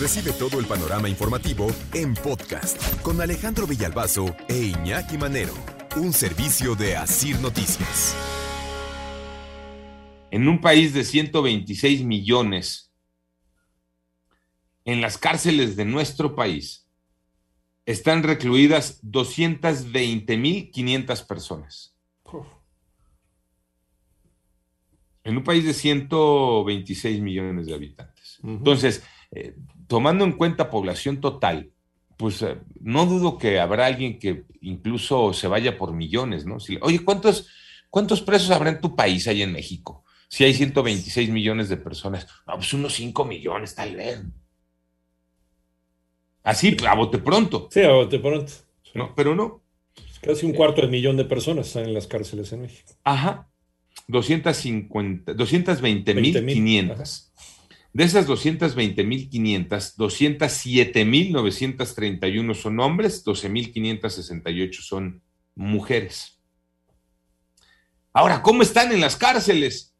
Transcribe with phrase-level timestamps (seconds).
[0.00, 5.52] Recibe todo el panorama informativo en podcast con Alejandro Villalbazo e Iñaki Manero,
[5.94, 8.16] un servicio de Asir Noticias.
[10.30, 12.90] En un país de 126 millones,
[14.86, 16.88] en las cárceles de nuestro país
[17.84, 21.94] están recluidas 220.500 personas.
[25.24, 28.38] En un país de 126 millones de habitantes.
[28.42, 29.54] Entonces, eh,
[29.86, 31.70] tomando en cuenta población total,
[32.16, 36.60] pues eh, no dudo que habrá alguien que incluso se vaya por millones, ¿no?
[36.60, 37.48] Si- oye, ¿cuántos,
[37.88, 40.04] ¿cuántos presos habrá en tu país, ahí en México?
[40.28, 42.26] Si hay 126 millones de personas.
[42.46, 44.22] No, pues unos 5 millones, tal vez.
[46.42, 48.52] Así, a bote pronto, Sí, a bote pronto.
[48.94, 49.14] ¿no?
[49.14, 49.62] Pero no.
[50.22, 52.92] Casi un cuarto de millón de personas están en las cárceles en México.
[53.04, 53.48] Ajá.
[54.08, 56.54] 250, 220 mil 20,000.
[56.54, 57.32] 500.
[57.92, 65.20] De esas 220.500, 207.931 son hombres, 12.568 son
[65.56, 66.40] mujeres.
[68.12, 69.96] Ahora, ¿cómo están en las cárceles?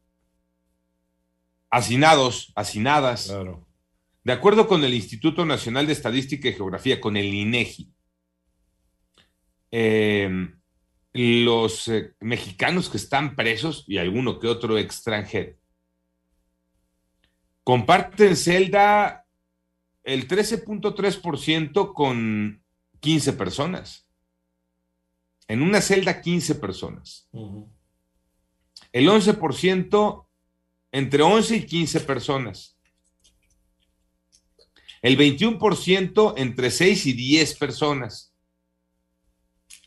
[1.69, 3.25] Hacinados, hacinadas.
[3.27, 3.67] Claro.
[4.23, 7.91] De acuerdo con el Instituto Nacional de Estadística y Geografía, con el INEGI,
[9.71, 10.29] eh,
[11.13, 15.60] los eh, mexicanos que están presos y alguno que otro extranjero
[17.63, 19.25] comparten celda
[20.03, 22.63] el 13.3% con
[22.99, 24.07] 15 personas.
[25.47, 27.27] En una celda, 15 personas.
[27.31, 27.69] Ujú.
[28.91, 30.25] El 11%
[30.91, 32.77] entre 11 y 15 personas.
[35.01, 38.33] El 21% entre 6 y 10 personas.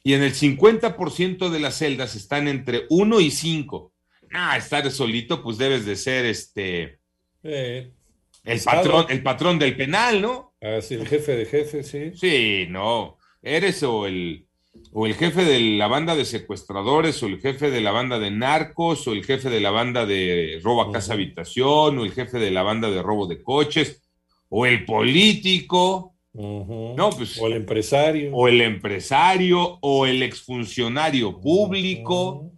[0.02, 3.92] Y en el 50% de las celdas están entre 1 y 5.
[4.32, 7.00] Ah, estar solito, pues debes de ser este
[7.44, 7.90] Eh,
[8.44, 8.82] el Estado.
[8.82, 10.52] patrón, el patrón del penal, ¿no?
[10.60, 12.10] así, el jefe de jefes, sí.
[12.14, 13.18] Sí, no.
[13.42, 14.46] Eres o el,
[14.92, 18.30] o el jefe de la banda de secuestradores, o el jefe de la banda de
[18.30, 22.38] narcos, o el jefe de la banda de robo a casa habitación, o el jefe
[22.38, 24.02] de la banda de robo de coches,
[24.48, 26.14] o el político.
[26.32, 28.30] No, pues- O el empresario.
[28.34, 32.50] o el empresario, o el exfuncionario público.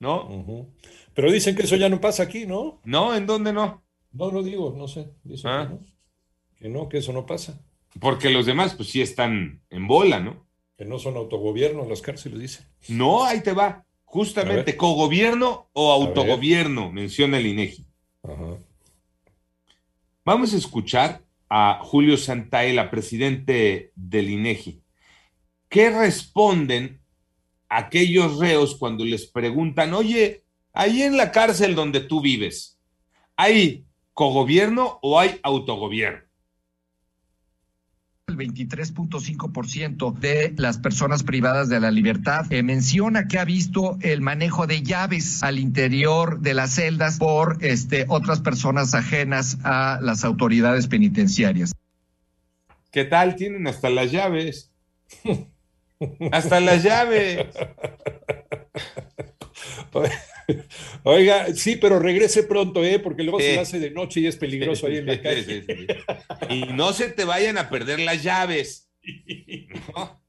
[0.00, 0.68] ¿no?
[1.14, 2.80] Pero dicen que eso ya no pasa aquí, ¿no?
[2.84, 3.14] ¿No?
[3.16, 3.83] ¿En dónde no?
[4.14, 5.10] No lo digo, no sé.
[5.24, 5.66] Dicen Ah.
[5.68, 5.80] que no.
[6.56, 7.60] Que no, que eso no pasa.
[8.00, 10.46] Porque los demás, pues sí están en bola, ¿no?
[10.78, 12.66] Que no son autogobierno las cárceles, dicen.
[12.88, 13.84] No, ahí te va.
[14.04, 17.86] Justamente, cogobierno o autogobierno, menciona el INEGI.
[18.22, 18.58] Ajá.
[20.24, 24.80] Vamos a escuchar a Julio Santaella, presidente del INEGI.
[25.68, 27.00] ¿Qué responden
[27.68, 32.78] aquellos reos cuando les preguntan, oye, ahí en la cárcel donde tú vives,
[33.36, 36.20] ¿hay cogobierno o hay autogobierno?
[38.26, 44.22] El 23.5% de las personas privadas de la libertad eh, menciona que ha visto el
[44.22, 50.24] manejo de llaves al interior de las celdas por este, otras personas ajenas a las
[50.24, 51.72] autoridades penitenciarias.
[52.90, 53.36] ¿Qué tal?
[53.36, 54.70] Tienen hasta las llaves.
[56.32, 57.46] Hasta las llaves.
[61.04, 62.98] Oiga, sí, pero regrese pronto, ¿eh?
[62.98, 63.46] Porque luego Sí.
[63.46, 65.42] se hace de noche y es peligroso ahí en la calle.
[65.44, 66.54] Sí, sí, sí.
[66.54, 68.90] Y no se te vayan a perder las llaves.
[69.96, 70.22] ¿no?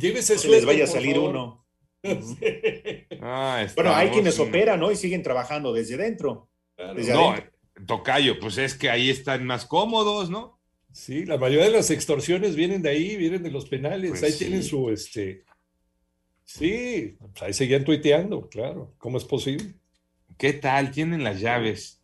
[0.00, 1.30] Llévese se les suéter, vaya a salir favor.
[1.30, 1.66] uno.
[3.22, 4.90] Ah, Bueno, hay quienes en- operan, ¿no?
[4.90, 6.48] Y siguen trabajando desde dentro.
[6.76, 6.94] Claro.
[6.94, 7.52] Desde No, adentro.
[7.86, 10.58] tocayo, pues es que ahí están más cómodos, ¿no?
[10.92, 14.10] Sí, la mayoría de las extorsiones vienen de ahí, vienen de los penales.
[14.10, 14.38] Pues ahí sí.
[14.38, 15.44] tienen su, este...
[16.52, 18.92] Sí, pues ahí seguían tuiteando, claro.
[18.98, 19.74] ¿Cómo es posible?
[20.36, 20.90] ¿Qué tal?
[20.90, 21.98] Tienen las llaves.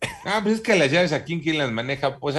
[0.24, 2.18] Ah, pues es que las llaves aquí, ¿quién las maneja?
[2.18, 2.36] Pues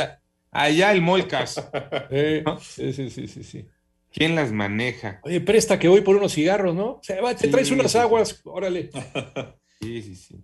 [0.52, 1.56] allá el Molcas.
[2.12, 2.58] Eh, ¿No?
[2.60, 3.68] sí, sí, sí, sí, sí.
[4.14, 5.20] ¿Quién las maneja?
[5.24, 7.00] Oye, presta que voy por unos cigarros, ¿no?
[7.04, 8.02] Se va, te Sí, traes unas sí, sí.
[8.02, 8.90] aguas, órale.
[9.82, 10.44] Sí, sí, sí.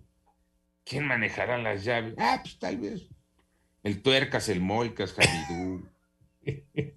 [0.84, 2.14] ¿Quién manejará las llaves?
[2.18, 3.02] Ah, pues tal vez.
[3.82, 5.88] El Tuercas, el Molcas, Javidú.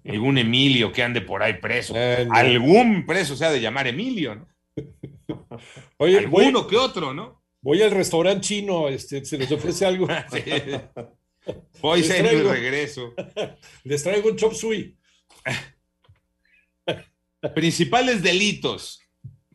[0.04, 1.94] Algún Emilio que ande por ahí preso.
[1.94, 2.32] No.
[2.34, 4.48] Algún preso se ha de llamar Emilio, ¿no?
[5.98, 7.42] Oye, voy, Alguno que otro, ¿no?
[7.62, 10.06] voy al restaurante chino, este, se les ofrece algo.
[10.32, 10.42] Sí.
[11.80, 13.14] Voy a traigo- regreso.
[13.84, 14.94] Les traigo un chop suey.
[17.54, 19.00] Principales delitos.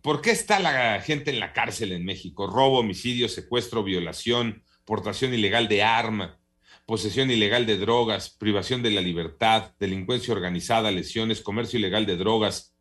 [0.01, 2.47] ¿Por qué está la gente en la cárcel en México?
[2.47, 6.39] Robo, homicidio, secuestro, violación, portación ilegal de arma,
[6.85, 12.75] posesión ilegal de drogas, privación de la libertad, delincuencia organizada, lesiones, comercio ilegal de drogas,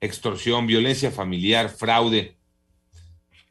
[0.00, 2.36] extorsión, violencia familiar, fraude.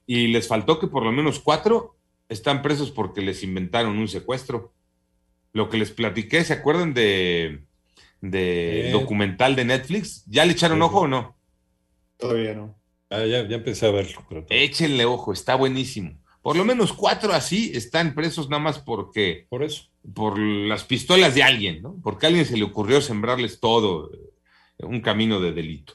[0.06, 1.98] Y les faltó que por lo menos cuatro
[2.30, 4.74] están presos porque les inventaron un secuestro.
[5.54, 7.64] Lo que les platiqué, ¿se acuerdan de,
[8.22, 8.92] de Eh.
[8.92, 10.24] documental de Netflix?
[10.28, 11.36] ¿Ya le echaron ojo o no?
[12.18, 12.76] Todavía no.
[13.10, 14.24] Ah, ya, ya empecé a verlo.
[14.30, 16.20] pero Échenle ojo, está buenísimo.
[16.46, 19.86] Por lo menos cuatro así están presos nada más porque, Por eso.
[20.14, 22.00] por las pistolas de alguien, ¿no?
[22.04, 24.20] Porque a alguien se le ocurrió sembrarles todo, eh,
[24.86, 25.94] un camino de delito.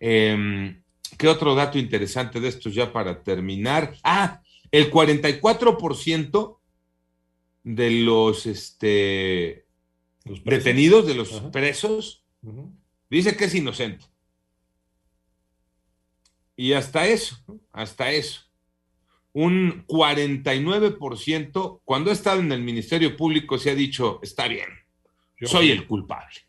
[0.00, 0.76] Eh,
[1.16, 3.94] ¿Qué otro dato interesante de estos ya para terminar?
[4.02, 4.42] Ah,
[4.72, 6.58] el 44%
[7.62, 9.64] de los este,
[10.24, 11.52] Los detenidos, de los Ajá.
[11.52, 12.24] presos,
[13.08, 14.04] dice que es inocente.
[16.56, 17.36] Y hasta eso,
[17.70, 18.40] hasta eso.
[19.34, 24.68] Un 49%, cuando ha estado en el Ministerio Público, se ha dicho, está bien,
[25.38, 26.46] Yo- soy el culpable.